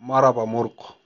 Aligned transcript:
مرض 0.00 0.36
مرق. 0.38 0.99